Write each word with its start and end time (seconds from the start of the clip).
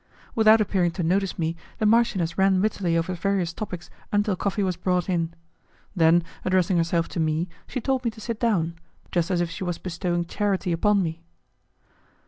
Without 0.33 0.59
appearing 0.59 0.89
to 0.89 1.03
notice 1.03 1.37
me, 1.37 1.55
the 1.77 1.85
marchioness 1.85 2.35
ran 2.35 2.59
wittily 2.59 2.97
over 2.97 3.13
various 3.13 3.53
topics 3.53 3.91
until 4.11 4.35
coffee 4.35 4.63
was 4.63 4.75
brought 4.75 5.07
in. 5.07 5.31
Then, 5.95 6.23
addressing 6.43 6.77
herself 6.77 7.07
to 7.09 7.19
me, 7.19 7.47
she 7.67 7.79
told 7.81 8.03
me 8.03 8.09
to 8.09 8.19
sit 8.19 8.39
down, 8.39 8.77
just 9.11 9.29
as 9.29 9.41
if 9.41 9.51
she 9.51 9.63
was 9.63 9.77
bestowing 9.77 10.25
charity 10.25 10.71
upon 10.71 11.03
me. 11.03 11.21